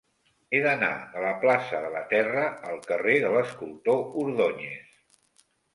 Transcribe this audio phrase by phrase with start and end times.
[0.51, 5.03] He d'anar de la plaça de la Terra al carrer de l'Escultor Ordóñez.